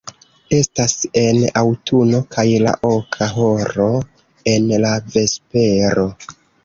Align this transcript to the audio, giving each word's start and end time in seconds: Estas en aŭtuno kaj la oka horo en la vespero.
Estas 0.59 0.93
en 1.23 1.41
aŭtuno 1.61 2.21
kaj 2.35 2.45
la 2.67 2.73
oka 2.91 3.29
horo 3.35 3.87
en 4.55 4.67
la 4.87 4.95
vespero. 5.17 6.09